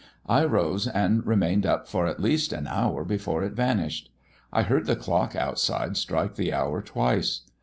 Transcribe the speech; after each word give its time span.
I 0.25 0.45
rose 0.45 0.87
and 0.87 1.23
remained 1.27 1.63
up 1.63 1.87
for 1.87 2.07
at 2.07 2.19
least 2.19 2.53
an 2.53 2.65
hour 2.65 3.05
before 3.05 3.43
it 3.43 3.53
vanished. 3.53 4.09
I 4.51 4.63
heard 4.63 4.87
the 4.87 4.95
clock 4.95 5.35
outside 5.35 5.95
strike 5.95 6.33
the 6.37 6.51
hour 6.53 6.81
twice. 6.81 7.41